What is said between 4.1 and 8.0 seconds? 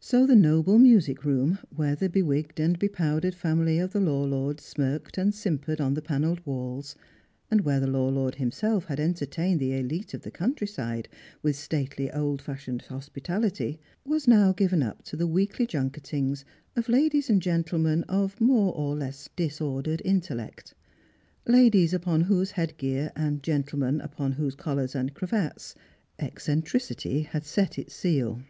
lord smirked and simpered on the panelled walls, and where the